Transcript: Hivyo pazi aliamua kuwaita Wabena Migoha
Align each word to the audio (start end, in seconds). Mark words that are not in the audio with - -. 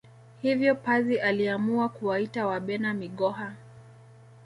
Hivyo 0.41 0.75
pazi 0.75 1.19
aliamua 1.19 1.89
kuwaita 1.89 2.47
Wabena 2.47 2.93
Migoha 2.93 3.53